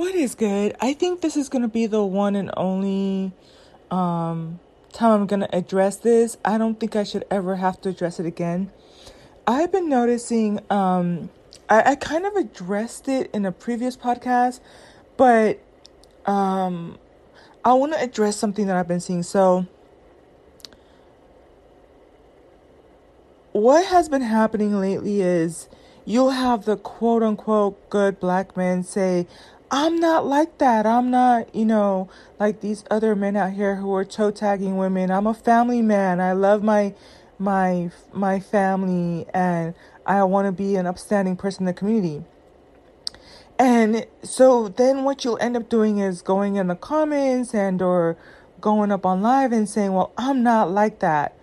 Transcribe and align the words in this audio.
What 0.00 0.14
is 0.14 0.34
good? 0.34 0.74
I 0.80 0.94
think 0.94 1.20
this 1.20 1.36
is 1.36 1.50
going 1.50 1.60
to 1.60 1.68
be 1.68 1.84
the 1.84 2.02
one 2.02 2.34
and 2.34 2.50
only 2.56 3.32
um, 3.90 4.58
time 4.94 5.20
I'm 5.20 5.26
going 5.26 5.40
to 5.40 5.54
address 5.54 5.96
this. 5.96 6.38
I 6.42 6.56
don't 6.56 6.80
think 6.80 6.96
I 6.96 7.04
should 7.04 7.26
ever 7.30 7.56
have 7.56 7.82
to 7.82 7.90
address 7.90 8.18
it 8.18 8.24
again. 8.24 8.72
I've 9.46 9.70
been 9.70 9.90
noticing, 9.90 10.60
um, 10.70 11.28
I, 11.68 11.90
I 11.90 11.94
kind 11.96 12.24
of 12.24 12.34
addressed 12.34 13.08
it 13.08 13.30
in 13.34 13.44
a 13.44 13.52
previous 13.52 13.94
podcast, 13.94 14.60
but 15.18 15.60
um, 16.24 16.96
I 17.62 17.74
want 17.74 17.92
to 17.92 18.00
address 18.00 18.38
something 18.38 18.68
that 18.68 18.76
I've 18.76 18.88
been 18.88 19.00
seeing. 19.00 19.22
So, 19.22 19.66
what 23.52 23.84
has 23.84 24.08
been 24.08 24.22
happening 24.22 24.80
lately 24.80 25.20
is 25.20 25.68
you'll 26.06 26.30
have 26.30 26.64
the 26.64 26.78
quote 26.78 27.22
unquote 27.22 27.90
good 27.90 28.18
black 28.18 28.56
men 28.56 28.82
say, 28.82 29.26
I'm 29.70 30.00
not 30.00 30.26
like 30.26 30.58
that. 30.58 30.84
I'm 30.84 31.10
not, 31.10 31.54
you 31.54 31.64
know, 31.64 32.08
like 32.40 32.60
these 32.60 32.84
other 32.90 33.14
men 33.14 33.36
out 33.36 33.52
here 33.52 33.76
who 33.76 33.94
are 33.94 34.04
toe 34.04 34.32
tagging 34.32 34.76
women. 34.76 35.10
I'm 35.12 35.28
a 35.28 35.34
family 35.34 35.80
man. 35.80 36.20
I 36.20 36.32
love 36.32 36.62
my 36.62 36.94
my 37.38 37.90
my 38.12 38.40
family 38.40 39.26
and 39.32 39.74
I 40.04 40.24
want 40.24 40.46
to 40.46 40.52
be 40.52 40.74
an 40.74 40.86
upstanding 40.86 41.36
person 41.36 41.62
in 41.62 41.66
the 41.66 41.72
community. 41.72 42.24
And 43.60 44.06
so 44.22 44.68
then 44.68 45.04
what 45.04 45.24
you'll 45.24 45.38
end 45.38 45.56
up 45.56 45.68
doing 45.68 45.98
is 45.98 46.20
going 46.20 46.56
in 46.56 46.66
the 46.66 46.74
comments 46.74 47.54
and 47.54 47.80
or 47.80 48.16
going 48.60 48.90
up 48.90 49.06
on 49.06 49.22
live 49.22 49.52
and 49.52 49.68
saying, 49.68 49.92
"Well, 49.92 50.12
I'm 50.16 50.42
not 50.42 50.70
like 50.70 50.98
that." 50.98 51.36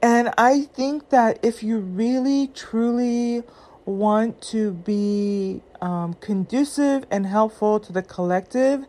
And 0.00 0.32
I 0.38 0.62
think 0.62 1.10
that 1.10 1.38
if 1.42 1.62
you 1.62 1.78
really 1.78 2.48
truly 2.48 3.42
want 3.86 4.40
to 4.40 4.72
be 4.72 5.62
um, 5.80 6.14
conducive 6.14 7.04
and 7.10 7.26
helpful 7.26 7.80
to 7.80 7.92
the 7.92 8.02
collective, 8.02 8.84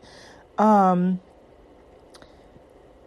um, 0.57 1.19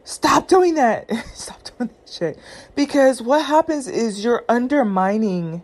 stop 0.04 0.48
doing 0.48 0.74
that. 0.74 1.10
stop 1.34 1.62
doing 1.64 1.90
that 1.90 2.10
shit. 2.10 2.38
Because 2.74 3.22
what 3.22 3.44
happens 3.46 3.88
is 3.88 4.24
you're 4.24 4.44
undermining 4.48 5.62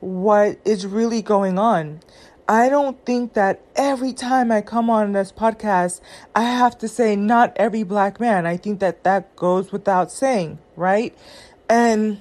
what 0.00 0.58
is 0.64 0.86
really 0.86 1.22
going 1.22 1.58
on. 1.58 2.00
I 2.48 2.68
don't 2.68 3.04
think 3.04 3.32
that 3.32 3.60
every 3.74 4.12
time 4.12 4.52
I 4.52 4.60
come 4.60 4.88
on 4.88 5.12
this 5.12 5.32
podcast, 5.32 6.00
I 6.34 6.42
have 6.42 6.78
to 6.78 6.86
say 6.86 7.16
not 7.16 7.52
every 7.56 7.82
black 7.82 8.20
man. 8.20 8.46
I 8.46 8.56
think 8.56 8.78
that 8.80 9.02
that 9.02 9.34
goes 9.34 9.72
without 9.72 10.12
saying, 10.12 10.60
right? 10.76 11.16
And 11.68 12.20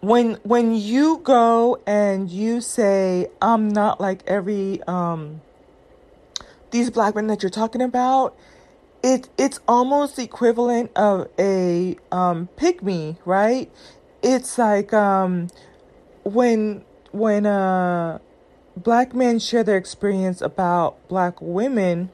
when 0.00 0.34
when 0.42 0.74
you 0.74 1.18
go 1.22 1.80
and 1.86 2.30
you 2.30 2.60
say 2.60 3.28
i'm 3.42 3.68
not 3.68 4.00
like 4.00 4.22
every 4.26 4.82
um 4.84 5.40
these 6.70 6.90
black 6.90 7.14
men 7.14 7.26
that 7.26 7.42
you're 7.42 7.50
talking 7.50 7.82
about 7.82 8.34
it 9.02 9.28
it's 9.38 9.60
almost 9.66 10.18
equivalent 10.18 10.90
of 10.94 11.28
a 11.38 11.96
um 12.12 12.48
pick 12.56 12.82
me 12.82 13.16
right? 13.24 13.70
It's 14.22 14.58
like 14.58 14.92
um 14.92 15.48
when 16.22 16.84
when 17.12 17.46
uh 17.46 18.18
black 18.76 19.14
men 19.14 19.38
share 19.38 19.64
their 19.64 19.76
experience 19.76 20.40
about 20.40 20.96
black 21.08 21.40
women 21.40 22.10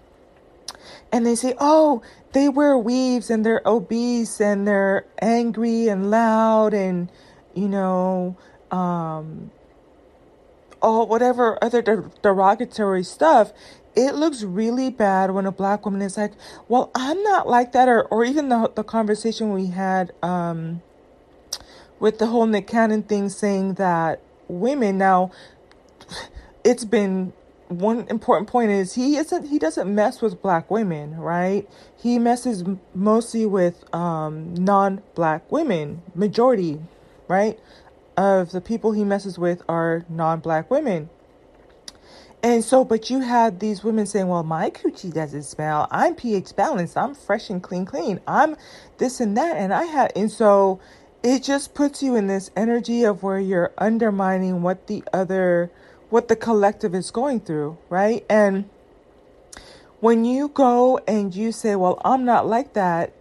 and 1.13 1.27
they 1.27 1.35
say 1.35 1.55
oh 1.59 2.03
they 2.33 2.49
wear 2.49 2.79
weaves 2.79 3.31
and 3.31 3.45
they're 3.45 3.63
obese 3.67 4.41
and 4.41 4.67
they're 4.67 5.05
angry 5.21 5.89
and 5.89 6.11
loud 6.11 6.73
and 6.73 7.11
you 7.57 7.69
know, 7.69 8.37
um, 8.71 9.51
all 10.83 11.07
whatever 11.07 11.59
other 11.65 11.83
der- 11.83 12.11
derogatory 12.23 13.03
stuff, 13.03 13.53
it 13.97 14.15
looks 14.15 14.43
really 14.45 14.91
bad 14.91 15.31
when 15.31 15.47
a 15.47 15.53
black 15.53 15.85
woman 15.87 16.03
is 16.03 16.17
like, 16.17 16.33
"Well, 16.69 16.91
I'm 16.95 17.23
not 17.23 17.49
like 17.49 17.73
that," 17.73 17.89
or 17.89 18.03
or 18.05 18.25
even 18.25 18.51
the 18.51 18.71
the 18.75 18.85
conversation 18.85 19.53
we 19.53 19.69
had 19.69 20.13
um, 20.23 20.83
with 21.99 22.19
the 22.19 22.27
whole 22.27 22.47
Nick 22.47 22.67
Cannon 22.67 23.03
thing, 23.03 23.31
saying 23.31 23.75
that 23.75 24.21
women 24.49 24.99
now, 24.99 25.33
it's 26.63 26.85
been 26.85 27.33
one 27.69 28.07
important 28.09 28.49
point 28.49 28.71
is 28.71 28.95
he 28.95 29.17
isn't 29.17 29.49
he 29.49 29.59
doesn't 29.59 29.93
mess 29.93 30.23
with 30.23 30.41
black 30.41 30.71
women 30.71 31.17
right? 31.17 31.69
He 31.97 32.19
messes 32.19 32.63
mostly 32.95 33.45
with 33.45 33.83
um 33.95 34.55
non-black 34.55 35.51
women 35.51 36.03
majority 36.15 36.81
right, 37.29 37.59
of 38.17 38.53
the 38.53 38.61
people 38.61 38.93
he 38.93 39.05
messes 39.05 39.39
with 39.39 39.63
are 39.69 40.05
non 40.09 40.41
black 40.41 40.71
women. 40.71 41.11
And 42.43 42.63
so, 42.63 42.85
but 42.85 43.11
you 43.11 43.21
had 43.21 43.59
these 43.59 43.83
women 43.83 44.07
saying, 44.07 44.29
well, 44.29 44.45
my 44.45 44.71
coochie 44.71 45.13
doesn't 45.13 45.43
smell. 45.43 45.89
I'm 45.91 46.15
pH 46.15 46.55
balanced. 46.55 46.97
I'm 46.97 47.15
fresh 47.15 47.51
and 47.51 47.63
clean, 47.63 47.85
clean. 47.85 48.21
I'm 48.27 48.57
this 48.99 49.21
and 49.21 49.37
that. 49.37 49.57
And 49.57 49.73
I 49.73 49.85
had, 49.85 50.13
and 50.15 50.31
so 50.31 50.79
it 51.23 51.43
just 51.43 51.75
puts 51.75 52.03
you 52.03 52.15
in 52.15 52.29
this 52.29 52.51
energy 52.57 53.03
of 53.03 53.23
where 53.23 53.41
you're 53.41 53.73
undermining 53.79 54.63
what 54.63 54.87
the 54.87 55.03
other, 55.13 55.73
what 56.09 56.29
the 56.29 56.37
collective 56.37 56.95
is 56.95 57.11
going 57.11 57.41
through, 57.41 57.79
right? 57.89 58.25
And 58.31 58.69
when 60.01 60.25
you 60.25 60.49
go 60.49 60.99
and 61.09 61.35
you 61.35 61.51
say, 61.51 61.75
well, 61.75 62.01
I'm 62.05 62.25
not 62.25 62.47
like 62.47 62.75
that, 62.75 63.13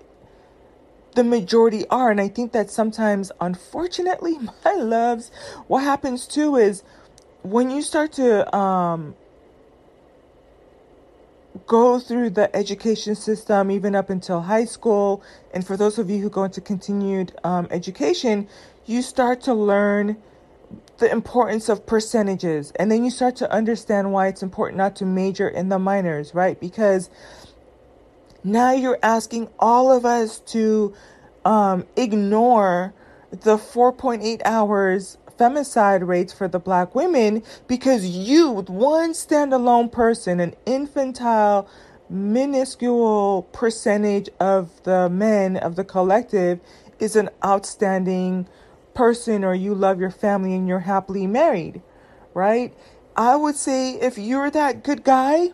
the 1.16 1.24
majority 1.24 1.88
are. 1.90 2.12
And 2.12 2.22
I 2.22 2.28
think 2.28 2.52
that 2.52 2.70
sometimes, 2.70 3.32
unfortunately, 3.42 4.38
my 4.66 4.74
loves, 4.74 5.32
what 5.68 5.84
happens 5.84 6.28
too 6.28 6.56
is 6.56 6.84
when 7.42 7.70
you 7.70 7.82
start 7.82 8.12
to 8.14 8.56
um, 8.56 9.16
go 11.68 12.00
through 12.00 12.32
the 12.32 12.54
education 12.56 13.16
system, 13.16 13.72
even 13.72 13.96
up 13.96 14.10
until 14.10 14.42
high 14.42 14.66
school, 14.66 15.24
and 15.54 15.66
for 15.66 15.78
those 15.78 15.98
of 15.98 16.10
you 16.10 16.22
who 16.22 16.30
go 16.30 16.44
into 16.44 16.62
continued 16.62 17.34
um, 17.44 17.68
education, 17.72 18.48
you 18.86 19.02
start 19.02 19.42
to 19.42 19.54
learn 19.54 20.18
the 20.98 21.12
importance 21.12 21.70
of 21.70 21.86
percentages. 21.86 22.72
And 22.78 22.92
then 22.92 23.04
you 23.04 23.12
start 23.12 23.36
to 23.38 23.52
understand 23.52 24.12
why 24.12 24.28
it's 24.28 24.44
important 24.44 24.78
not 24.78 24.96
to 24.98 25.06
major 25.06 25.48
in 25.48 25.70
the 25.70 25.80
minors, 25.80 26.34
right? 26.34 26.60
Because 26.60 27.10
now 28.46 28.72
you're 28.72 29.00
asking 29.02 29.50
all 29.60 29.92
of 29.92 30.06
us 30.06 30.40
to 30.40 30.94
um, 31.44 31.86
ignore 31.96 32.94
the 33.32 33.58
4.8 33.58 34.42
hours 34.46 35.18
femicide 35.38 36.08
rates 36.08 36.32
for 36.32 36.48
the 36.48 36.60
black 36.60 36.96
women 36.96 37.44
because 37.68 38.06
you, 38.06 38.52
one 38.52 39.12
standalone 39.12 39.92
person, 39.92 40.40
an 40.40 40.56
infantile, 40.66 41.68
minuscule 42.10 43.44
percentage 43.52 44.30
of 44.40 44.84
the 44.84 45.10
men 45.10 45.58
of 45.58 45.76
the 45.76 45.84
collective, 45.84 46.60
is 47.00 47.16
an 47.16 47.30
outstanding 47.44 48.48
person 48.94 49.44
or 49.44 49.54
you 49.54 49.74
love 49.74 50.00
your 50.00 50.12
family 50.12 50.54
and 50.54 50.68
you're 50.68 50.80
happily 50.80 51.28
married, 51.28 51.82
right? 52.34 52.74
I 53.16 53.36
would 53.36 53.56
say 53.56 53.94
if 53.96 54.18
you're 54.18 54.52
that 54.52 54.84
good 54.84 55.04
guy, 55.04 55.50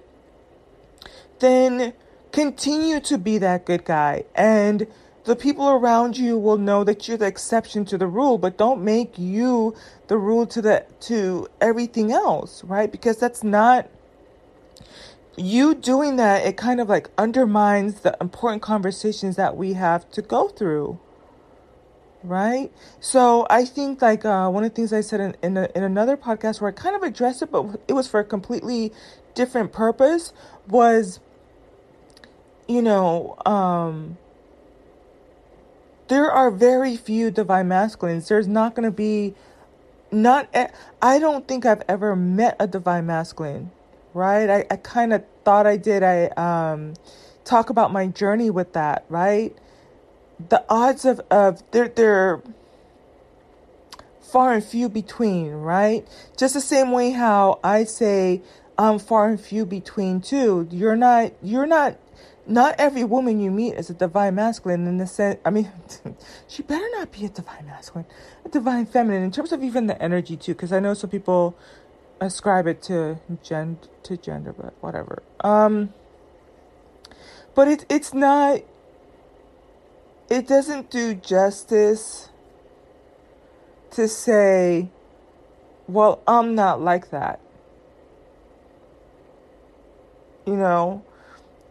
then 1.40 1.94
continue 2.32 3.00
to 3.02 3.18
be 3.18 3.38
that 3.40 3.66
good 3.66 3.86
guy. 3.86 4.24
And 4.36 4.88
the 5.24 5.36
people 5.36 5.70
around 5.70 6.18
you 6.18 6.38
will 6.38 6.58
know 6.58 6.84
that 6.84 7.08
you're 7.08 7.18
the 7.18 7.28
exception 7.28 7.86
to 7.86 7.98
the 7.98 8.08
rule, 8.08 8.38
but 8.38 8.58
don't 8.58 8.84
make 8.84 9.18
you 9.20 9.76
the 10.08 10.18
rule 10.18 10.48
to 10.48 10.62
the 10.62 10.86
to 11.02 11.48
everything 11.60 12.12
else, 12.12 12.64
right? 12.64 12.92
Because 12.92 13.18
that's 13.18 13.44
not 13.44 13.90
you 15.38 15.76
doing 15.76 16.18
that, 16.18 16.46
it 16.46 16.58
kind 16.58 16.82
of 16.82 16.90
like 16.90 17.10
undermines 17.18 18.02
the 18.02 18.18
important 18.20 18.62
conversations 18.62 19.36
that 19.36 19.56
we 19.56 19.74
have 19.74 20.10
to 20.12 20.22
go 20.22 20.48
through. 20.48 21.00
Right? 22.24 22.72
So 23.00 23.48
I 23.50 23.66
think 23.66 24.02
like 24.02 24.26
uh, 24.26 24.48
one 24.50 24.64
of 24.64 24.72
the 24.72 24.76
things 24.76 24.94
I 24.94 25.02
said 25.02 25.20
in 25.20 25.36
in, 25.42 25.58
a, 25.58 25.70
in 25.76 25.84
another 25.84 26.18
podcast 26.18 26.62
where 26.62 26.70
I 26.70 26.74
kind 26.74 26.96
of 26.96 27.04
addressed 27.04 27.42
it, 27.42 27.52
but 27.52 27.80
it 27.88 27.94
was 27.94 28.08
for 28.08 28.20
a 28.20 28.24
completely 28.24 28.92
different 29.34 29.72
purpose, 29.72 30.34
was 30.68 31.20
you 32.68 32.82
know, 32.82 33.38
um, 33.46 34.18
there 36.08 36.30
are 36.30 36.52
very 36.52 36.98
few 36.98 37.32
divine 37.32 37.68
masculines. 37.68 38.28
There's 38.28 38.48
not 38.48 38.76
going 38.76 38.84
to 38.84 38.92
be, 38.92 39.34
not, 40.12 40.54
I 41.02 41.20
don't 41.20 41.48
think 41.48 41.66
I've 41.66 41.84
ever 41.88 42.16
met 42.16 42.58
a 42.60 42.68
divine 42.68 43.06
masculine, 43.06 43.72
right? 44.14 44.50
I, 44.50 44.66
I 44.70 44.76
kind 44.76 45.14
of 45.14 45.24
thought 45.46 45.66
I 45.66 45.78
did. 45.78 46.04
I 46.04 46.26
um, 46.36 46.96
talk 47.46 47.70
about 47.70 47.94
my 47.94 48.08
journey 48.08 48.50
with 48.50 48.74
that, 48.74 49.06
right? 49.08 49.56
The 50.50 50.66
odds 50.70 51.06
of, 51.06 51.22
of 51.32 51.64
they're, 51.72 51.88
they're 51.88 52.42
far 54.22 54.54
and 54.54 54.64
few 54.64 54.90
between, 54.90 55.52
right? 55.52 56.08
Just 56.38 56.54
the 56.54 56.62
same 56.62 56.92
way 56.92 57.12
how 57.12 57.60
I 57.64 57.84
say 57.84 58.42
I'm 58.78 59.00
far 59.00 59.30
and 59.30 59.40
few 59.40 59.66
between 59.66 60.22
too. 60.22 60.68
You're 60.72 60.96
not, 60.96 61.34
you're 61.42 61.66
not 61.66 61.98
not 62.48 62.76
every 62.78 63.04
woman 63.04 63.40
you 63.40 63.52
meet 63.52 63.74
is 63.76 63.90
a 63.90 63.94
divine 63.94 64.36
masculine 64.36 64.88
in 64.88 64.98
the 64.98 65.08
sense 65.08 65.40
i 65.46 65.50
mean 65.50 65.72
she 66.48 66.64
better 66.64 66.88
not 66.94 67.12
be 67.12 67.26
a 67.26 67.30
divine 67.30 67.66
masculine 67.66 68.06
a 68.46 68.50
divine 68.50 68.86
feminine 68.86 69.24
in 69.24 69.32
terms 69.32 69.52
of 69.52 69.64
even 69.64 69.88
the 69.88 70.02
energy 70.02 70.36
too 70.36 70.54
because 70.54 70.74
i 70.74 70.80
know 70.80 70.94
some 70.94 71.10
people 71.10 71.56
ascribe 72.22 72.68
it 72.68 72.82
to 72.84 73.20
gen 73.44 73.80
to 74.04 74.16
gender, 74.16 74.54
but 74.54 74.74
whatever. 74.80 75.24
Um, 75.42 75.94
but 77.56 77.68
it 77.68 77.86
it's 77.90 78.14
not. 78.14 78.62
It 80.30 80.48
doesn't 80.48 80.90
do 80.90 81.14
justice 81.14 82.30
to 83.92 84.08
say, 84.08 84.90
well, 85.88 86.22
I'm 86.26 86.56
not 86.56 86.80
like 86.80 87.10
that. 87.10 87.42
You 90.46 90.56
know, 90.56 91.04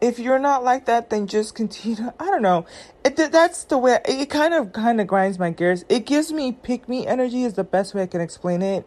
if 0.00 0.19
you're 0.19 0.38
not 0.38 0.64
like 0.64 0.87
that, 0.87 1.11
then 1.11 1.26
just 1.26 1.55
continue. 1.55 2.12
I 2.19 2.26
don't 2.26 2.43
know. 2.43 2.67
It, 3.05 3.17
that's 3.17 3.64
the 3.64 3.79
way 3.79 3.99
it 4.06 4.31
kind 4.31 4.55
of 4.55 4.73
kind 4.73 5.00
of 5.00 5.06
grinds 5.06 5.38
my 5.38 5.50
gears. 5.50 5.85
It 5.88 6.06
gives 6.06 6.32
me 6.32 6.52
pick 6.52 6.88
me 6.88 7.06
energy 7.06 7.44
is 7.44 7.55
the 7.55 7.64
best 7.64 7.94
way 7.94 8.02
I 8.02 8.06
can 8.06 8.20
explain 8.20 8.62
it. 8.62 8.87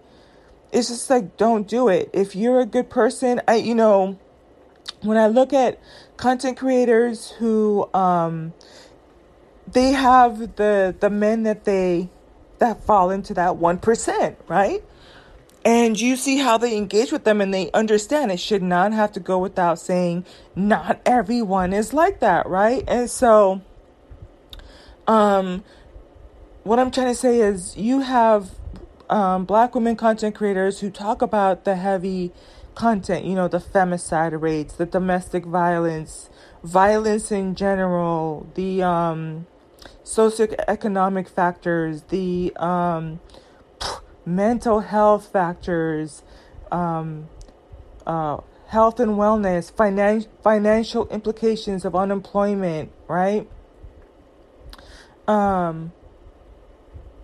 It's 0.71 0.87
just 0.87 1.09
like 1.09 1.37
don't 1.37 1.67
do 1.67 1.87
it. 1.87 2.09
If 2.13 2.35
you're 2.35 2.59
a 2.59 2.65
good 2.65 2.89
person, 2.89 3.41
I 3.47 3.55
you 3.55 3.75
know, 3.75 4.17
when 5.01 5.17
I 5.17 5.27
look 5.27 5.53
at 5.53 5.79
content 6.17 6.57
creators 6.57 7.31
who 7.31 7.89
um 7.93 8.53
they 9.71 9.91
have 9.91 10.55
the 10.55 10.95
the 10.99 11.09
men 11.09 11.43
that 11.43 11.65
they 11.65 12.09
that 12.59 12.81
fall 12.83 13.11
into 13.11 13.33
that 13.33 13.55
1%, 13.55 14.35
right? 14.47 14.83
And 15.65 15.99
you 15.99 16.17
see 16.17 16.37
how 16.37 16.57
they 16.57 16.75
engage 16.75 17.11
with 17.11 17.23
them 17.23 17.39
and 17.39 17.53
they 17.53 17.71
understand 17.71 18.31
it 18.31 18.39
should 18.39 18.61
not 18.61 18.91
have 18.91 19.13
to 19.13 19.19
go 19.21 19.39
without 19.39 19.79
saying 19.79 20.25
not 20.55 20.99
everyone 21.05 21.71
is 21.71 21.93
like 21.93 22.19
that, 22.19 22.47
right? 22.47 22.83
And 22.87 23.09
so 23.09 23.61
um 25.07 25.63
what 26.63 26.79
I'm 26.79 26.91
trying 26.91 27.07
to 27.07 27.15
say 27.15 27.39
is 27.39 27.75
you 27.77 28.01
have 28.01 28.51
um, 29.09 29.45
black 29.45 29.75
women 29.75 29.95
content 29.95 30.35
creators 30.35 30.79
who 30.79 30.89
talk 30.89 31.21
about 31.21 31.65
the 31.65 31.75
heavy 31.75 32.31
content, 32.73 33.25
you 33.25 33.35
know, 33.35 33.47
the 33.47 33.59
femicide 33.59 34.39
rates, 34.41 34.73
the 34.73 34.85
domestic 34.85 35.45
violence, 35.45 36.29
violence 36.63 37.31
in 37.31 37.55
general, 37.55 38.47
the 38.55 38.81
um, 38.81 39.45
socioeconomic 40.03 41.27
factors, 41.27 42.03
the 42.03 42.53
um, 42.55 43.19
mental 44.25 44.81
health 44.81 45.31
factors, 45.31 46.23
um, 46.71 47.27
uh, 48.05 48.37
health 48.67 48.99
and 48.99 49.11
wellness, 49.11 49.71
finan- 49.71 50.27
financial 50.41 51.07
implications 51.09 51.85
of 51.85 51.95
unemployment, 51.95 52.91
right? 53.07 53.47
Um, 55.27 55.91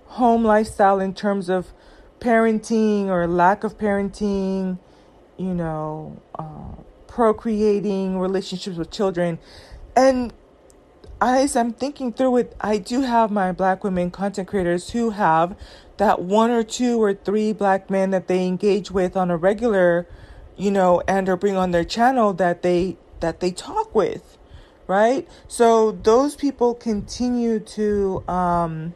home 0.05 0.43
lifestyle 0.43 0.99
in 0.99 1.13
terms 1.13 1.49
of 1.49 1.67
parenting 2.19 3.07
or 3.07 3.27
lack 3.27 3.63
of 3.63 3.77
parenting, 3.77 4.77
you 5.37 5.53
know, 5.53 6.19
uh, 6.37 6.75
procreating, 7.07 8.19
relationships 8.19 8.77
with 8.77 8.91
children. 8.91 9.39
And 9.95 10.33
as 11.21 11.55
I'm 11.55 11.73
thinking 11.73 12.13
through 12.13 12.37
it, 12.37 12.55
I 12.61 12.77
do 12.77 13.01
have 13.01 13.31
my 13.31 13.51
black 13.51 13.83
women 13.83 14.11
content 14.11 14.47
creators 14.47 14.91
who 14.91 15.11
have 15.11 15.55
that 15.97 16.21
one 16.21 16.49
or 16.49 16.63
two 16.63 17.01
or 17.01 17.13
three 17.13 17.51
black 17.51 17.89
men 17.89 18.11
that 18.11 18.27
they 18.27 18.47
engage 18.47 18.89
with 18.89 19.17
on 19.17 19.29
a 19.29 19.37
regular, 19.37 20.07
you 20.55 20.71
know, 20.71 21.01
and 21.07 21.27
or 21.27 21.35
bring 21.35 21.57
on 21.57 21.71
their 21.71 21.83
channel 21.83 22.33
that 22.33 22.61
they 22.61 22.97
that 23.19 23.41
they 23.41 23.51
talk 23.51 23.93
with, 23.93 24.37
right? 24.87 25.27
So 25.47 25.91
those 25.91 26.35
people 26.35 26.73
continue 26.73 27.59
to 27.59 28.23
um, 28.29 28.93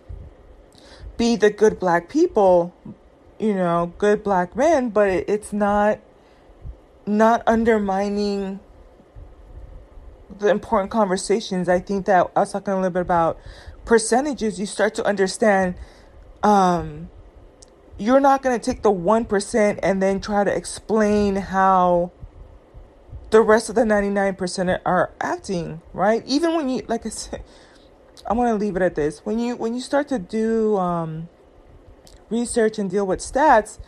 be 1.18 1.36
the 1.36 1.50
good 1.50 1.78
black 1.78 2.08
people, 2.08 2.74
you 3.38 3.54
know, 3.54 3.94
good 3.98 4.24
black 4.24 4.56
men, 4.56 4.90
but 4.90 5.10
it, 5.10 5.26
it's 5.28 5.52
not 5.52 6.00
not 7.06 7.44
undermining 7.46 8.62
the 10.40 10.50
important 10.50 10.92
conversations. 10.92 11.70
I 11.70 11.80
think 11.80 12.06
that 12.06 12.32
I 12.36 12.42
was 12.42 12.52
talking 12.52 12.74
a 12.74 12.76
little 12.78 12.92
bit 12.92 13.02
about 13.02 13.40
percentages. 13.86 14.60
You 14.60 14.66
start 14.66 14.96
to 14.96 15.06
understand 15.06 15.76
um, 16.42 17.10
you're 17.98 18.20
not 18.20 18.42
going 18.42 18.60
to 18.60 18.64
take 18.64 18.82
the 18.82 18.92
1% 18.92 19.80
and 19.82 20.02
then 20.02 20.20
try 20.20 20.44
to 20.44 20.56
explain 20.56 21.36
how 21.36 22.12
the 23.30 23.42
rest 23.42 23.70
of 23.70 23.76
the 23.76 23.82
99% 23.82 24.80
are 24.86 25.12
acting, 25.20 25.82
right? 25.94 26.24
Even 26.26 26.56
when 26.56 26.70
you, 26.70 26.84
like 26.88 27.06
I 27.06 27.10
said, 27.10 27.44
I'm 28.28 28.38
going 28.38 28.50
to 28.50 28.56
leave 28.56 28.76
it 28.76 28.82
at 28.82 28.96
this. 28.96 29.20
When 29.26 29.38
you 29.38 29.58
when 29.58 29.74
you 29.74 29.82
start 29.82 30.08
to 30.10 30.20
do 30.20 30.78
um, 30.78 31.28
research 32.30 32.80
and 32.80 32.90
deal 32.90 33.06
with 33.06 33.20
stats, 33.20 33.80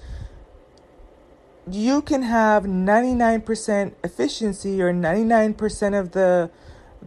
you 1.69 2.01
can 2.01 2.23
have 2.23 2.63
99% 2.63 3.94
efficiency 4.03 4.81
or 4.81 4.94
99% 4.94 6.00
of 6.00 6.12
the 6.12 6.51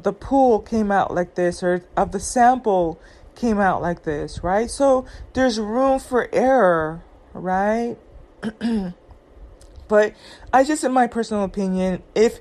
the 0.01 0.13
pool 0.13 0.61
came 0.61 0.93
out 0.93 1.13
like 1.13 1.35
this 1.35 1.61
or 1.61 1.83
of 1.97 2.13
the 2.13 2.21
sample 2.21 3.01
came 3.35 3.59
out 3.59 3.83
like 3.83 4.05
this, 4.05 4.45
right? 4.45 4.71
So 4.71 5.07
there's 5.33 5.59
room 5.59 5.99
for 5.99 6.29
error, 6.33 7.03
right? 7.35 7.97
but 9.89 10.15
I 10.53 10.63
just 10.63 10.85
in 10.85 10.93
my 10.93 11.09
personal 11.09 11.43
opinion, 11.43 12.03
if 12.15 12.39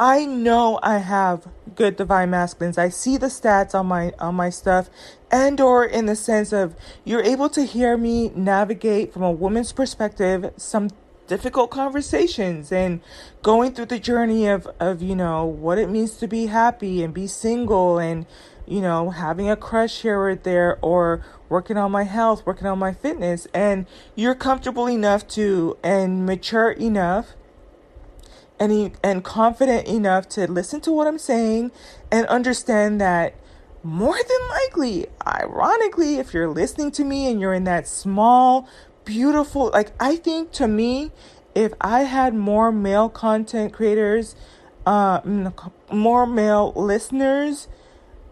I 0.00 0.24
know 0.24 0.80
I 0.82 0.98
have 0.98 1.46
good 1.74 1.96
divine 1.96 2.30
masculines. 2.30 2.78
I 2.78 2.88
see 2.88 3.16
the 3.16 3.26
stats 3.26 3.74
on 3.74 3.86
my 3.86 4.12
on 4.18 4.34
my 4.34 4.50
stuff 4.50 4.88
and 5.30 5.60
or 5.60 5.84
in 5.84 6.06
the 6.06 6.16
sense 6.16 6.52
of 6.52 6.74
you're 7.04 7.22
able 7.22 7.48
to 7.50 7.64
hear 7.64 7.96
me 7.96 8.30
navigate 8.30 9.12
from 9.12 9.22
a 9.22 9.30
woman's 9.30 9.72
perspective 9.72 10.52
some 10.56 10.90
difficult 11.30 11.70
conversations 11.70 12.72
and 12.72 13.00
going 13.40 13.72
through 13.72 13.86
the 13.86 14.00
journey 14.00 14.48
of 14.48 14.66
of 14.80 15.00
you 15.00 15.14
know 15.14 15.44
what 15.44 15.78
it 15.78 15.88
means 15.88 16.16
to 16.16 16.26
be 16.26 16.46
happy 16.46 17.04
and 17.04 17.14
be 17.14 17.24
single 17.24 18.00
and 18.00 18.26
you 18.66 18.80
know 18.80 19.10
having 19.10 19.48
a 19.48 19.54
crush 19.54 20.02
here 20.02 20.18
or 20.18 20.34
there 20.34 20.76
or 20.82 21.24
working 21.48 21.76
on 21.76 21.92
my 21.92 22.02
health 22.02 22.44
working 22.44 22.66
on 22.66 22.80
my 22.80 22.92
fitness. 22.92 23.46
And 23.54 23.86
you're 24.16 24.34
comfortable 24.34 24.88
enough 24.88 25.28
to 25.28 25.78
and 25.84 26.26
mature 26.26 26.72
enough 26.72 27.36
and 28.58 28.98
and 29.04 29.22
confident 29.22 29.86
enough 29.86 30.28
to 30.30 30.50
listen 30.50 30.80
to 30.80 30.90
what 30.90 31.06
I'm 31.06 31.18
saying 31.18 31.70
and 32.10 32.26
understand 32.26 33.00
that 33.00 33.36
more 33.82 34.16
than 34.16 34.48
likely, 34.48 35.06
ironically, 35.26 36.16
if 36.16 36.34
you're 36.34 36.48
listening 36.48 36.90
to 36.92 37.04
me 37.04 37.30
and 37.30 37.40
you're 37.40 37.54
in 37.54 37.64
that 37.64 37.88
small, 37.88 38.68
beautiful, 39.04 39.70
like 39.72 39.92
I 40.00 40.16
think 40.16 40.52
to 40.52 40.68
me, 40.68 41.12
if 41.54 41.72
I 41.80 42.00
had 42.02 42.34
more 42.34 42.70
male 42.70 43.08
content 43.08 43.72
creators, 43.72 44.36
uh, 44.86 45.20
more 45.92 46.26
male 46.26 46.72
listeners, 46.74 47.68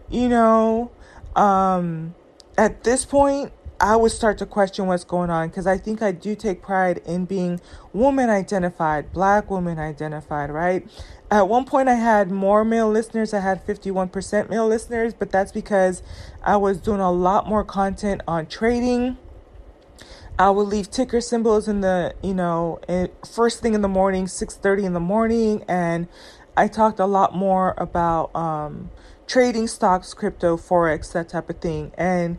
you 0.09 0.29
know, 0.29 0.91
um, 1.35 2.15
at 2.57 2.83
this 2.83 3.05
point, 3.05 3.51
I 3.81 3.95
would 3.95 4.11
start 4.11 4.37
to 4.39 4.45
question 4.45 4.87
what's 4.87 5.05
going 5.05 5.29
on 5.29 5.47
because 5.47 5.65
I 5.65 5.77
think 5.77 6.01
I 6.01 6.11
do 6.11 6.35
take 6.35 6.61
pride 6.61 7.01
in 7.05 7.23
being 7.23 7.61
woman 7.93 8.29
identified, 8.29 9.13
black 9.13 9.49
woman 9.49 9.79
identified, 9.79 10.49
right? 10.49 10.85
At 11.31 11.47
one 11.47 11.63
point, 11.63 11.87
I 11.87 11.93
had 11.93 12.29
more 12.29 12.65
male 12.65 12.89
listeners. 12.89 13.33
I 13.33 13.39
had 13.39 13.65
51% 13.65 14.49
male 14.49 14.67
listeners, 14.67 15.13
but 15.13 15.31
that's 15.31 15.53
because 15.53 16.03
I 16.43 16.57
was 16.57 16.79
doing 16.79 16.99
a 16.99 17.11
lot 17.11 17.47
more 17.47 17.63
content 17.63 18.21
on 18.27 18.47
trading. 18.47 19.17
I 20.39 20.49
would 20.49 20.69
leave 20.69 20.89
ticker 20.89 21.19
symbols 21.19 21.67
in 21.67 21.81
the, 21.81 22.15
you 22.23 22.33
know, 22.33 22.79
first 23.29 23.61
thing 23.61 23.73
in 23.73 23.81
the 23.81 23.89
morning, 23.89 24.25
6:30 24.25 24.85
in 24.85 24.93
the 24.93 24.99
morning, 25.01 25.65
and 25.67 26.07
I 26.55 26.69
talked 26.69 26.99
a 26.99 27.05
lot 27.05 27.35
more 27.35 27.73
about 27.77 28.33
um, 28.33 28.89
trading 29.27 29.67
stocks, 29.67 30.13
crypto, 30.13 30.55
forex, 30.55 31.11
that 31.11 31.27
type 31.27 31.49
of 31.49 31.57
thing, 31.57 31.91
and 31.97 32.37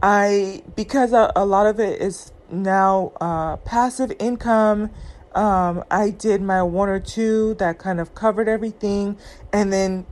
I 0.00 0.62
because 0.76 1.12
a, 1.12 1.32
a 1.34 1.44
lot 1.44 1.66
of 1.66 1.80
it 1.80 2.00
is 2.00 2.32
now 2.48 3.12
uh, 3.20 3.56
passive 3.58 4.12
income. 4.20 4.90
Um, 5.34 5.82
I 5.90 6.10
did 6.10 6.42
my 6.42 6.62
one 6.62 6.88
or 6.88 7.00
two 7.00 7.54
that 7.54 7.78
kind 7.78 7.98
of 7.98 8.14
covered 8.14 8.48
everything, 8.48 9.16
and 9.52 9.72
then 9.72 10.06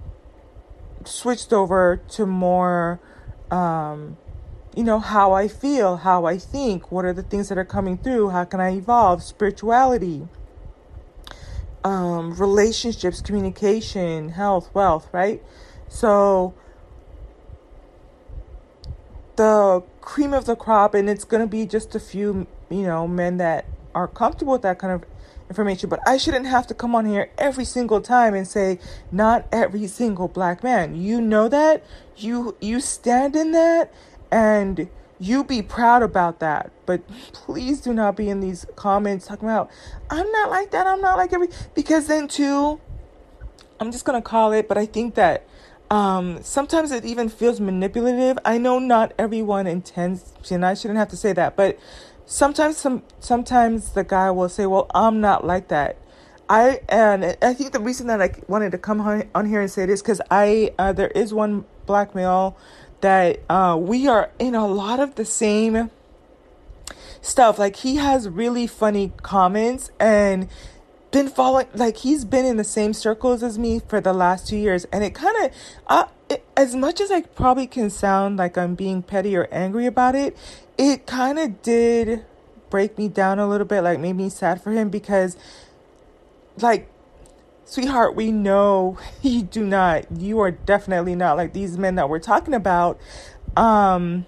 switched 1.05 1.53
over 1.53 2.01
to 2.09 2.27
more, 2.27 3.01
um, 3.53 4.17
you 4.75 4.85
know, 4.85 5.01
how 5.01 5.33
I 5.33 5.49
feel, 5.49 5.97
how 5.99 6.27
I 6.27 6.39
think, 6.39 6.93
what 6.93 7.05
are 7.05 7.13
the 7.13 7.23
things 7.23 7.49
that 7.49 7.59
are 7.59 7.65
coming 7.65 7.99
through, 7.99 8.31
how 8.31 8.45
can 8.45 8.61
I 8.61 8.77
evolve, 8.77 9.23
spirituality, 9.23 10.29
um, 11.83 12.35
relationships, 12.35 13.21
communication, 13.21 14.31
health, 14.31 14.71
wealth, 14.75 15.09
right? 15.13 15.43
So 15.89 16.55
the 19.37 19.83
cream 20.01 20.33
of 20.33 20.45
the 20.45 20.55
crop 20.55 20.95
and 20.95 21.09
it's 21.09 21.25
going 21.25 21.41
to 21.41 21.47
be 21.47 21.67
just 21.67 21.95
a 21.95 22.01
few, 22.01 22.47
you 22.69 22.83
know, 22.83 23.09
men 23.09 23.39
that 23.39 23.65
are 23.95 24.07
comfortable 24.07 24.53
with 24.53 24.63
that 24.63 24.79
kind 24.79 24.93
of 24.93 25.05
information. 25.49 25.89
But 25.89 26.01
I 26.07 26.17
shouldn't 26.17 26.47
have 26.47 26.67
to 26.69 26.75
come 26.75 26.95
on 26.95 27.07
here 27.07 27.31
every 27.37 27.65
single 27.65 28.01
time 28.01 28.35
and 28.35 28.47
say, 28.47 28.79
not 29.11 29.47
every 29.51 29.87
single 29.87 30.29
black 30.29 30.63
man. 30.63 30.95
You 30.95 31.21
know 31.21 31.49
that. 31.49 31.85
You 32.17 32.57
you 32.61 32.81
stand 32.81 33.35
in 33.35 33.53
that 33.53 33.93
and 34.31 34.89
you 35.19 35.45
be 35.45 35.63
proud 35.63 36.03
about 36.03 36.41
that. 36.41 36.73
But 36.87 37.07
please 37.33 37.81
do 37.81 37.93
not 37.93 38.17
be 38.17 38.29
in 38.29 38.41
these 38.41 38.67
comments 38.77 39.27
talking 39.27 39.49
about, 39.49 39.71
I'm 40.09 40.31
not 40.33 40.51
like 40.51 40.71
that, 40.71 40.87
I'm 40.87 41.01
not 41.01 41.17
like 41.17 41.33
every, 41.33 41.49
because 41.75 42.07
then 42.07 42.29
too, 42.29 42.81
I'm 43.79 43.93
just 43.93 44.05
going 44.05 44.21
to 44.21 44.27
call 44.27 44.53
it, 44.53 44.69
but 44.69 44.79
I 44.79 44.87
think 44.87 45.15
that 45.15 45.47
um, 45.91 46.43
sometimes 46.43 46.93
it 46.93 47.05
even 47.05 47.29
feels 47.29 47.61
manipulative. 47.61 48.39
I 48.45 48.59
know 48.59 48.79
not 48.79 49.13
everyone 49.19 49.67
intends, 49.67 50.33
and 50.51 50.65
I 50.65 50.75
shouldn't 50.75 50.99
have 50.99 51.09
to 51.09 51.17
say 51.17 51.33
that, 51.33 51.57
but 51.57 51.79
sometimes 52.27 52.77
some 52.77 53.03
sometimes 53.19 53.93
the 53.93 54.05
guy 54.05 54.31
will 54.31 54.49
say, 54.49 54.67
"Well, 54.67 54.87
I'm 54.95 55.21
not 55.21 55.45
like 55.45 55.67
that." 55.69 55.97
I 56.49 56.81
and 56.89 57.37
I 57.43 57.55
think 57.55 57.73
the 57.73 57.81
reason 57.81 58.07
that 58.07 58.23
I 58.23 58.33
wanted 58.47 58.71
to 58.73 58.79
come 58.79 59.01
on 59.35 59.47
here 59.47 59.61
and 59.61 59.71
say 59.71 59.85
this 59.87 60.01
because 60.01 60.21
I 60.31 60.73
uh, 60.79 60.93
there 60.93 61.09
is 61.09 61.35
one 61.35 61.65
black 61.87 62.15
male 62.15 62.57
that 63.01 63.41
uh, 63.49 63.77
we 63.81 64.07
are 64.07 64.31
in 64.39 64.55
a 64.55 64.67
lot 64.67 65.01
of 65.01 65.15
the 65.15 65.25
same 65.25 65.91
stuff. 67.21 67.59
Like 67.59 67.77
he 67.77 67.97
has 67.97 68.29
really 68.29 68.67
funny 68.67 69.13
comments 69.23 69.91
and 69.99 70.49
been 71.11 71.29
following 71.29 71.67
like 71.75 71.99
he's 71.99 72.25
been 72.25 72.45
in 72.45 72.57
the 72.57 72.65
same 72.65 72.93
circles 72.93 73.43
as 73.43 73.59
me 73.59 73.81
for 73.81 74.01
the 74.01 74.13
last 74.13 74.47
two 74.47 74.57
years 74.57 74.85
and 74.93 75.03
it 75.03 75.15
kind 75.15 75.37
of 75.45 75.53
uh, 75.89 76.07
as 76.57 76.77
much 76.77 77.01
as 77.01 77.11
i 77.11 77.21
probably 77.21 77.67
can 77.67 77.91
sound 77.91 78.37
like 78.37 78.57
i'm 78.57 78.77
being 78.77 79.03
petty 79.03 79.37
or 79.37 79.49
angry 79.51 79.87
about 79.87 80.15
it 80.15 80.37
it 80.79 81.07
kind 81.07 81.39
of 81.39 81.63
did 81.63 82.25
break 82.71 82.97
me 82.97 83.09
down 83.09 83.41
a 83.41 83.49
little 83.49 83.67
bit 83.67 83.83
like 83.83 83.99
made 83.99 84.15
me 84.15 84.29
sad 84.29 84.63
for 84.63 84.71
him 84.71 84.89
because 84.89 85.37
like 86.61 86.89
sweetheart 87.65 88.15
we 88.15 88.33
know 88.33 88.99
you 89.23 89.43
do 89.43 89.65
not 89.65 90.05
you 90.13 90.41
are 90.41 90.51
definitely 90.51 91.15
not 91.15 91.37
like 91.37 91.53
these 91.53 91.77
men 91.79 91.95
that 91.97 92.09
we're 92.09 92.19
talking 92.19 92.55
about. 92.55 92.99
Um 93.57 94.27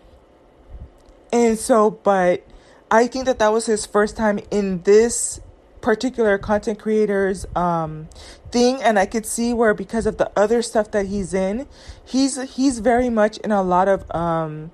and 1.32 1.58
so 1.58 1.90
but 1.90 2.46
i 2.90 3.06
think 3.06 3.24
that 3.24 3.38
that 3.38 3.52
was 3.52 3.66
his 3.66 3.86
first 3.86 4.16
time 4.16 4.38
in 4.50 4.82
this 4.82 5.40
particular 5.80 6.38
content 6.38 6.78
creators 6.78 7.44
um, 7.56 8.08
thing. 8.50 8.80
And 8.82 8.98
i 8.98 9.06
could 9.06 9.26
see 9.26 9.52
where 9.52 9.74
because 9.74 10.06
of 10.06 10.16
the 10.16 10.30
other 10.38 10.62
stuff 10.62 10.90
that 10.92 11.06
he's 11.06 11.34
in 11.34 11.66
he's 12.04 12.40
he's 12.54 12.78
very 12.78 13.10
much 13.10 13.38
in 13.38 13.50
a 13.50 13.62
lot 13.62 13.88
of 13.88 14.08
um, 14.14 14.70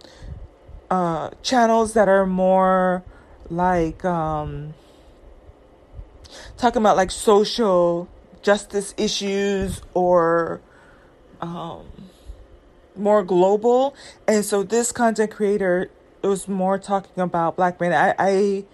uh, 0.91 1.31
channels 1.43 1.95
that 1.95 2.09
are 2.09 2.27
more 2.27 3.03
like 3.51 4.05
um, 4.05 4.75
talking 6.57 6.83
about 6.83 6.97
like 6.97 7.11
social 7.11 8.09
justice 8.43 8.95
issues 8.97 9.83
or 9.95 10.61
um, 11.41 11.85
more 12.97 13.23
global 13.23 13.95
and 14.27 14.45
so 14.45 14.63
this 14.63 14.93
content 14.93 15.31
creator 15.31 15.91
was 16.23 16.49
more 16.49 16.79
talking 16.79 17.23
about 17.23 17.57
black 17.57 17.81
men 17.81 17.93
i, 17.93 18.15
I 18.19 18.65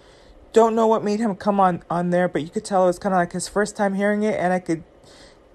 don't 0.55 0.77
know 0.77 0.87
what 0.87 1.05
made 1.05 1.21
him 1.21 1.35
come 1.35 1.61
on 1.61 1.83
on 1.91 2.09
there, 2.11 2.29
but 2.29 2.41
you 2.41 2.49
could 2.49 2.65
tell 2.65 2.85
it 2.85 2.87
was 2.87 2.99
kind 2.99 3.13
of 3.13 3.19
like 3.19 3.33
his 3.33 3.49
first 3.49 3.77
time 3.77 3.95
hearing 3.95 4.23
it, 4.23 4.39
and 4.39 4.53
I 4.53 4.61
could 4.61 4.85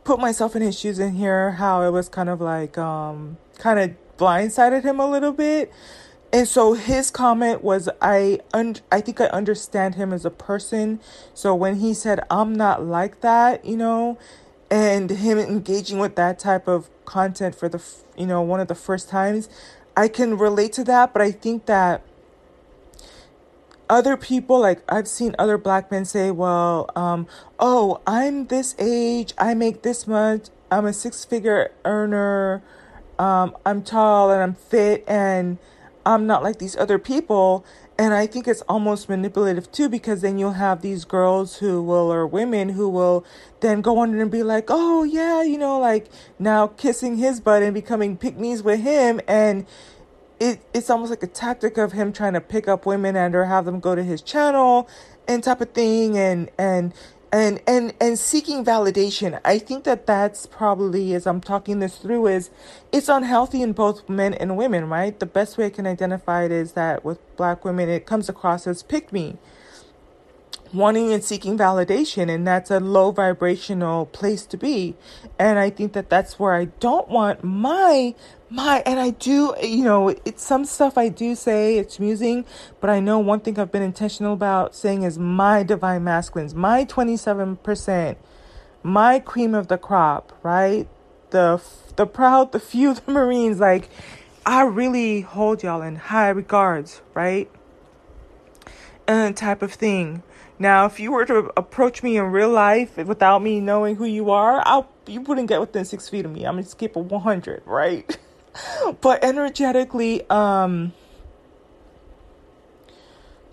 put 0.03 0.19
myself 0.19 0.55
in 0.55 0.61
his 0.61 0.77
shoes 0.77 0.99
and 0.99 1.15
hear 1.15 1.51
how 1.51 1.81
it 1.81 1.91
was 1.91 2.09
kind 2.09 2.29
of 2.29 2.41
like 2.41 2.77
um 2.77 3.37
kind 3.57 3.79
of 3.79 3.91
blindsided 4.17 4.83
him 4.83 4.99
a 4.99 5.09
little 5.09 5.31
bit. 5.31 5.71
And 6.31 6.47
so 6.47 6.73
his 6.73 7.09
comment 7.09 7.63
was 7.63 7.89
I 8.01 8.39
un- 8.53 8.77
I 8.91 9.01
think 9.01 9.19
I 9.19 9.25
understand 9.27 9.95
him 9.95 10.13
as 10.13 10.25
a 10.25 10.29
person. 10.29 10.99
So 11.33 11.55
when 11.55 11.77
he 11.77 11.93
said 11.93 12.19
I'm 12.29 12.53
not 12.53 12.85
like 12.85 13.21
that, 13.21 13.65
you 13.65 13.77
know, 13.77 14.17
and 14.69 15.09
him 15.09 15.39
engaging 15.39 15.97
with 15.97 16.15
that 16.15 16.37
type 16.37 16.67
of 16.67 16.89
content 17.05 17.55
for 17.55 17.67
the 17.67 17.83
you 18.15 18.27
know 18.27 18.41
one 18.41 18.59
of 18.59 18.67
the 18.67 18.75
first 18.75 19.09
times, 19.09 19.49
I 19.97 20.07
can 20.07 20.37
relate 20.37 20.73
to 20.73 20.83
that, 20.85 21.13
but 21.13 21.21
I 21.21 21.31
think 21.31 21.65
that 21.65 22.03
other 23.89 24.15
people 24.15 24.59
like 24.59 24.83
i've 24.87 25.07
seen 25.07 25.35
other 25.39 25.57
black 25.57 25.89
men 25.89 26.05
say 26.05 26.29
well 26.29 26.89
um, 26.95 27.27
oh 27.59 27.99
i'm 28.05 28.45
this 28.47 28.75
age 28.77 29.33
i 29.37 29.53
make 29.53 29.81
this 29.81 30.05
much 30.05 30.49
i'm 30.69 30.85
a 30.85 30.93
six 30.93 31.25
figure 31.25 31.71
earner 31.83 32.61
um, 33.17 33.55
i'm 33.65 33.81
tall 33.81 34.31
and 34.31 34.43
i'm 34.43 34.53
fit 34.53 35.03
and 35.07 35.57
i'm 36.05 36.25
not 36.27 36.43
like 36.43 36.59
these 36.59 36.75
other 36.77 36.99
people 36.99 37.65
and 37.97 38.13
i 38.13 38.25
think 38.25 38.47
it's 38.47 38.61
almost 38.61 39.09
manipulative 39.09 39.71
too 39.71 39.89
because 39.89 40.21
then 40.21 40.37
you'll 40.37 40.53
have 40.53 40.81
these 40.81 41.05
girls 41.05 41.57
who 41.57 41.81
will 41.81 42.11
or 42.11 42.25
women 42.25 42.69
who 42.69 42.87
will 42.89 43.25
then 43.61 43.81
go 43.81 43.99
on 43.99 44.13
and 44.19 44.31
be 44.31 44.43
like 44.43 44.65
oh 44.69 45.03
yeah 45.03 45.41
you 45.41 45.57
know 45.57 45.79
like 45.79 46.07
now 46.37 46.67
kissing 46.67 47.17
his 47.17 47.39
butt 47.39 47.61
and 47.61 47.73
becoming 47.73 48.17
pick 48.17 48.37
with 48.37 48.79
him 48.79 49.19
and 49.27 49.65
it 50.39 50.61
it's 50.73 50.89
almost 50.89 51.09
like 51.09 51.23
a 51.23 51.27
tactic 51.27 51.77
of 51.77 51.91
him 51.91 52.13
trying 52.13 52.33
to 52.33 52.41
pick 52.41 52.67
up 52.67 52.85
women 52.85 53.15
and 53.15 53.35
or 53.35 53.45
have 53.45 53.65
them 53.65 53.79
go 53.79 53.95
to 53.95 54.03
his 54.03 54.21
channel 54.21 54.87
and 55.27 55.43
type 55.43 55.61
of 55.61 55.71
thing 55.71 56.17
and 56.17 56.49
and 56.57 56.93
and 57.31 57.61
and 57.67 57.93
and 58.01 58.19
seeking 58.19 58.65
validation. 58.65 59.39
I 59.45 59.59
think 59.59 59.83
that 59.85 60.07
that's 60.07 60.45
probably 60.47 61.13
as 61.13 61.27
i'm 61.27 61.41
talking 61.41 61.79
this 61.79 61.97
through 61.97 62.27
is 62.27 62.49
it's 62.91 63.09
unhealthy 63.09 63.61
in 63.61 63.73
both 63.73 64.09
men 64.09 64.33
and 64.33 64.57
women 64.57 64.89
right? 64.89 65.19
The 65.19 65.25
best 65.27 65.57
way 65.57 65.67
i 65.67 65.69
can 65.69 65.87
identify 65.87 66.43
it 66.45 66.51
is 66.51 66.73
that 66.73 67.05
with 67.05 67.19
black 67.37 67.65
women 67.65 67.89
it 67.89 68.05
comes 68.05 68.29
across 68.29 68.67
as 68.67 68.83
pick 68.83 69.13
me 69.13 69.37
wanting 70.73 71.11
and 71.13 71.23
seeking 71.23 71.57
validation 71.57 72.33
and 72.33 72.47
that's 72.47 72.71
a 72.71 72.79
low 72.79 73.11
vibrational 73.11 74.05
place 74.07 74.45
to 74.45 74.57
be. 74.57 74.95
And 75.37 75.59
i 75.59 75.69
think 75.69 75.93
that 75.93 76.09
that's 76.09 76.37
where 76.39 76.53
i 76.53 76.65
don't 76.65 77.09
want 77.09 77.43
my 77.43 78.13
my 78.49 78.81
and 78.85 78.99
i 78.99 79.11
do 79.11 79.55
you 79.61 79.83
know 79.83 80.09
it's 80.09 80.43
some 80.43 80.65
stuff 80.65 80.97
i 80.97 81.07
do 81.07 81.35
say 81.35 81.77
it's 81.77 81.99
amusing 81.99 82.45
but 82.81 82.89
i 82.89 82.99
know 82.99 83.19
one 83.19 83.39
thing 83.39 83.59
i've 83.59 83.71
been 83.71 83.83
intentional 83.83 84.33
about 84.33 84.75
saying 84.75 85.03
is 85.03 85.19
my 85.19 85.61
divine 85.61 86.03
masculines 86.03 86.55
my 86.55 86.83
27% 86.85 88.15
my 88.83 89.19
cream 89.19 89.53
of 89.53 89.67
the 89.67 89.77
crop 89.77 90.33
right? 90.43 90.87
The 91.31 91.61
the 91.95 92.07
proud 92.07 92.51
the 92.51 92.59
few 92.59 92.93
the 93.05 93.11
marines 93.11 93.59
like 93.59 93.89
i 94.45 94.63
really 94.63 95.21
hold 95.21 95.63
y'all 95.63 95.81
in 95.81 95.95
high 95.95 96.29
regards 96.29 97.01
right? 97.13 97.49
And 99.07 99.35
type 99.35 99.61
of 99.61 99.73
thing 99.73 100.23
now, 100.59 100.85
if 100.85 100.99
you 100.99 101.13
were 101.13 101.25
to 101.25 101.51
approach 101.55 102.03
me 102.03 102.17
in 102.17 102.25
real 102.25 102.49
life 102.49 102.97
without 102.97 103.41
me 103.41 103.61
knowing 103.61 103.95
who 103.95 104.03
you 104.03 104.29
are, 104.31 104.61
I'll 104.65 104.89
you 105.07 105.21
wouldn't 105.21 105.47
get 105.47 105.61
within 105.61 105.85
six 105.85 106.09
feet 106.09 106.25
of 106.25 106.31
me. 106.31 106.45
I'm 106.45 106.55
gonna 106.55 106.67
skip 106.67 106.97
a 106.97 106.99
100, 106.99 107.63
right? 107.65 108.17
but 109.01 109.23
energetically, 109.23 110.29
um, 110.29 110.91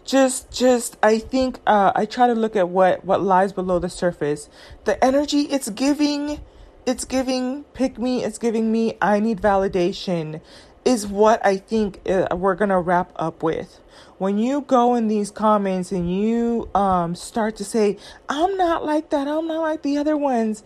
just 0.04 0.50
just 0.50 0.96
I 1.00 1.20
think 1.20 1.60
uh, 1.64 1.92
I 1.94 2.06
try 2.06 2.26
to 2.26 2.34
look 2.34 2.56
at 2.56 2.68
what 2.68 3.04
what 3.04 3.22
lies 3.22 3.52
below 3.52 3.78
the 3.78 3.88
surface. 3.88 4.48
The 4.84 5.02
energy 5.04 5.42
it's 5.42 5.70
giving, 5.70 6.40
it's 6.86 7.04
giving 7.04 7.62
pick 7.72 7.98
me. 7.98 8.25
It's 8.25 8.38
giving 8.38 8.72
me. 8.72 8.98
I 9.00 9.20
need 9.20 9.40
validation. 9.40 10.40
Is 10.87 11.07
what 11.07 11.45
I 11.45 11.59
think 11.59 12.00
uh, 12.09 12.28
we're 12.35 12.55
gonna 12.55 12.81
wrap 12.81 13.12
up 13.16 13.43
with 13.43 13.81
when 14.19 14.38
you 14.38 14.62
go 14.62 14.95
in 14.95 15.09
these 15.09 15.31
comments 15.31 15.93
and 15.93 16.11
you 16.11 16.69
um, 16.75 17.14
start 17.14 17.57
to 17.57 17.64
say, 17.64 17.99
I'm 18.28 18.57
not 18.57 18.85
like 18.85 19.11
that, 19.11 19.28
I'm 19.28 19.47
not 19.47 19.61
like 19.61 19.83
the 19.83 19.99
other 19.99 20.16
ones, 20.16 20.62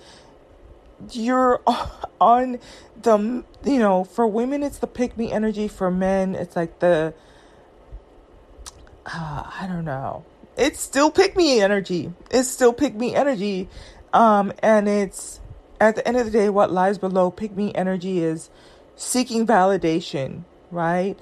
you're 1.12 1.60
on 2.20 2.58
the, 3.02 3.44
you 3.64 3.78
know, 3.78 4.04
for 4.04 4.26
women, 4.26 4.62
it's 4.62 4.78
the 4.78 4.86
pick 4.86 5.16
me 5.16 5.32
energy. 5.32 5.66
For 5.66 5.90
men, 5.90 6.34
it's 6.34 6.54
like 6.54 6.78
the, 6.80 7.14
uh, 9.06 9.50
I 9.60 9.66
don't 9.66 9.84
know. 9.84 10.24
It's 10.56 10.80
still 10.80 11.10
pick 11.10 11.36
me 11.36 11.60
energy. 11.60 12.12
It's 12.30 12.48
still 12.48 12.72
pick 12.72 12.94
me 12.94 13.14
energy. 13.14 13.68
Um, 14.12 14.52
and 14.62 14.88
it's 14.88 15.40
at 15.80 15.96
the 15.96 16.06
end 16.06 16.18
of 16.18 16.26
the 16.26 16.30
day, 16.30 16.50
what 16.50 16.70
lies 16.70 16.98
below 16.98 17.30
pick 17.30 17.56
me 17.56 17.72
energy 17.74 18.22
is 18.22 18.50
seeking 19.00 19.46
validation 19.46 20.44
right? 20.70 21.18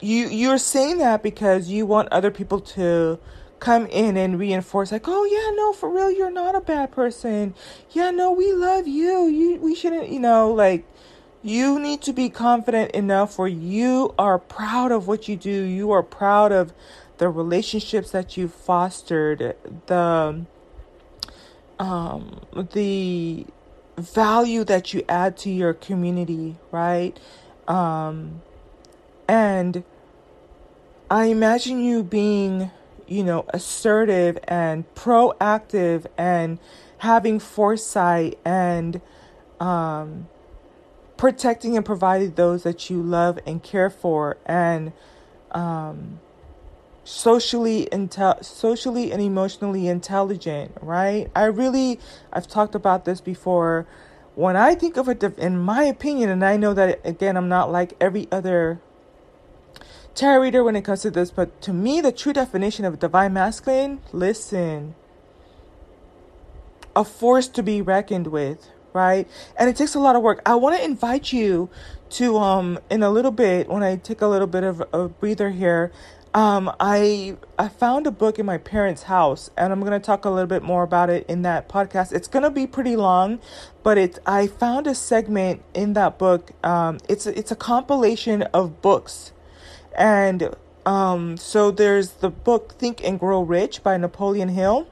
You 0.00 0.28
you're 0.28 0.58
saying 0.58 0.98
that 0.98 1.22
because 1.22 1.68
you 1.68 1.86
want 1.86 2.08
other 2.10 2.30
people 2.30 2.60
to 2.60 3.18
come 3.58 3.86
in 3.86 4.16
and 4.16 4.38
reinforce 4.38 4.92
like, 4.92 5.06
"Oh 5.06 5.24
yeah, 5.24 5.54
no, 5.56 5.72
for 5.72 5.90
real, 5.90 6.10
you're 6.10 6.30
not 6.30 6.54
a 6.54 6.60
bad 6.60 6.92
person. 6.92 7.54
Yeah, 7.90 8.10
no, 8.10 8.30
we 8.32 8.52
love 8.52 8.86
you. 8.86 9.26
You 9.26 9.56
we 9.56 9.74
shouldn't, 9.74 10.08
you 10.08 10.20
know, 10.20 10.52
like 10.52 10.86
you 11.42 11.78
need 11.78 12.02
to 12.02 12.12
be 12.12 12.28
confident 12.28 12.92
enough 12.92 13.38
where 13.38 13.48
you 13.48 14.14
are 14.18 14.38
proud 14.38 14.92
of 14.92 15.08
what 15.08 15.28
you 15.28 15.36
do. 15.36 15.50
You 15.50 15.90
are 15.92 16.02
proud 16.02 16.52
of 16.52 16.72
the 17.18 17.28
relationships 17.28 18.10
that 18.12 18.36
you 18.36 18.48
fostered, 18.48 19.56
the 19.86 20.46
um 21.78 22.40
the 22.72 23.46
value 23.98 24.64
that 24.64 24.94
you 24.94 25.04
add 25.08 25.36
to 25.38 25.50
your 25.50 25.74
community, 25.74 26.56
right? 26.70 27.18
Um 27.68 28.42
and 29.28 29.84
I 31.10 31.24
imagine 31.26 31.82
you 31.82 32.04
being, 32.04 32.70
you 33.08 33.24
know, 33.24 33.44
assertive 33.48 34.38
and 34.44 34.92
proactive 34.94 36.06
and 36.16 36.58
having 36.98 37.40
foresight 37.40 38.38
and 38.44 39.00
um, 39.58 40.28
protecting 41.16 41.76
and 41.76 41.84
providing 41.84 42.32
those 42.34 42.62
that 42.62 42.90
you 42.90 43.02
love 43.02 43.40
and 43.44 43.62
care 43.62 43.90
for 43.90 44.36
and 44.46 44.92
um, 45.50 46.20
socially 47.10 47.88
intel 47.90 48.42
socially 48.44 49.10
and 49.10 49.20
emotionally 49.20 49.88
intelligent 49.88 50.70
right? 50.80 51.28
I 51.34 51.44
really 51.46 51.98
i've 52.32 52.46
talked 52.46 52.74
about 52.74 53.04
this 53.04 53.20
before. 53.20 53.86
When 54.36 54.56
i 54.56 54.76
think 54.76 54.96
of 54.96 55.08
it 55.08 55.22
in 55.38 55.58
my 55.58 55.82
opinion 55.82 56.30
and 56.30 56.44
i 56.44 56.56
know 56.56 56.72
that 56.72 57.00
again 57.04 57.36
i'm 57.36 57.48
not 57.48 57.70
like 57.70 57.94
every 58.00 58.28
other 58.30 58.80
tarot 60.14 60.40
reader 60.40 60.62
when 60.62 60.76
it 60.76 60.82
comes 60.82 61.02
to 61.02 61.10
this 61.10 61.32
but 61.32 61.60
to 61.62 61.72
me 61.72 62.00
the 62.00 62.12
true 62.12 62.32
definition 62.32 62.84
of 62.84 63.00
divine 63.00 63.32
masculine 63.32 64.00
listen 64.12 64.94
a 66.94 67.04
force 67.04 67.48
to 67.48 67.62
be 67.62 67.82
reckoned 67.82 68.28
with 68.28 68.70
right? 68.92 69.28
And 69.56 69.70
it 69.70 69.76
takes 69.76 69.94
a 69.94 70.00
lot 70.00 70.16
of 70.16 70.22
work. 70.22 70.42
I 70.44 70.56
want 70.56 70.76
to 70.76 70.84
invite 70.84 71.32
you 71.32 71.70
to 72.10 72.36
um 72.38 72.78
in 72.90 73.04
a 73.04 73.10
little 73.10 73.30
bit 73.30 73.68
when 73.68 73.84
i 73.84 73.94
take 73.94 74.20
a 74.20 74.26
little 74.26 74.48
bit 74.48 74.64
of 74.64 74.82
a 74.92 75.08
breather 75.08 75.50
here 75.50 75.92
um, 76.32 76.72
I 76.78 77.36
I 77.58 77.68
found 77.68 78.06
a 78.06 78.12
book 78.12 78.38
in 78.38 78.46
my 78.46 78.58
parents' 78.58 79.04
house, 79.04 79.50
and 79.56 79.72
I'm 79.72 79.80
gonna 79.80 79.98
talk 79.98 80.24
a 80.24 80.30
little 80.30 80.46
bit 80.46 80.62
more 80.62 80.84
about 80.84 81.10
it 81.10 81.26
in 81.28 81.42
that 81.42 81.68
podcast. 81.68 82.12
It's 82.12 82.28
gonna 82.28 82.50
be 82.50 82.66
pretty 82.68 82.94
long, 82.94 83.40
but 83.82 83.98
it's 83.98 84.18
I 84.24 84.46
found 84.46 84.86
a 84.86 84.94
segment 84.94 85.62
in 85.74 85.94
that 85.94 86.18
book. 86.18 86.52
Um, 86.64 86.98
it's 87.08 87.26
it's 87.26 87.50
a 87.50 87.56
compilation 87.56 88.42
of 88.54 88.80
books, 88.80 89.32
and 89.96 90.54
um, 90.86 91.36
so 91.36 91.72
there's 91.72 92.12
the 92.12 92.30
book 92.30 92.74
Think 92.78 93.02
and 93.02 93.18
Grow 93.18 93.42
Rich 93.42 93.82
by 93.82 93.96
Napoleon 93.96 94.50
Hill, 94.50 94.86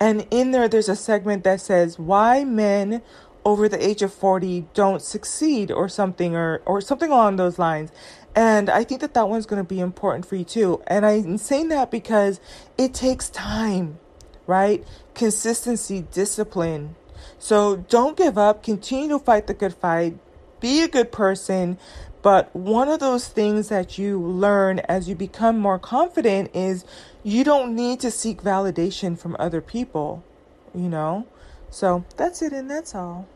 and 0.00 0.26
in 0.32 0.50
there 0.50 0.66
there's 0.66 0.88
a 0.88 0.96
segment 0.96 1.44
that 1.44 1.60
says 1.60 2.00
why 2.00 2.42
men 2.42 3.00
over 3.46 3.68
the 3.68 3.82
age 3.82 4.02
of 4.02 4.12
40 4.12 4.66
don't 4.74 5.00
succeed 5.00 5.70
or 5.70 5.88
something 5.88 6.34
or 6.34 6.60
or 6.66 6.80
something 6.80 7.10
along 7.10 7.36
those 7.36 7.58
lines 7.58 7.92
and 8.36 8.68
I 8.68 8.84
think 8.84 9.00
that 9.00 9.14
that 9.14 9.30
one's 9.30 9.46
going 9.46 9.62
to 9.62 9.68
be 9.68 9.80
important 9.80 10.26
for 10.26 10.36
you 10.36 10.44
too. 10.44 10.82
And 10.86 11.06
I'm 11.06 11.38
saying 11.38 11.68
that 11.68 11.90
because 11.90 12.38
it 12.76 12.92
takes 12.92 13.30
time, 13.30 13.98
right? 14.46 14.84
Consistency, 15.14 16.04
discipline. 16.12 16.96
So 17.38 17.76
don't 17.88 18.14
give 18.14 18.36
up. 18.36 18.62
Continue 18.62 19.08
to 19.08 19.18
fight 19.18 19.46
the 19.46 19.54
good 19.54 19.72
fight. 19.72 20.18
Be 20.60 20.82
a 20.82 20.88
good 20.88 21.10
person. 21.10 21.78
But 22.20 22.54
one 22.54 22.90
of 22.90 23.00
those 23.00 23.26
things 23.26 23.70
that 23.70 23.96
you 23.96 24.20
learn 24.20 24.80
as 24.80 25.08
you 25.08 25.14
become 25.14 25.58
more 25.58 25.78
confident 25.78 26.50
is 26.54 26.84
you 27.22 27.42
don't 27.42 27.74
need 27.74 28.00
to 28.00 28.10
seek 28.10 28.42
validation 28.42 29.18
from 29.18 29.34
other 29.38 29.62
people, 29.62 30.22
you 30.74 30.90
know? 30.90 31.26
So 31.70 32.04
that's 32.16 32.42
it, 32.42 32.52
and 32.52 32.70
that's 32.70 32.94
all. 32.94 33.26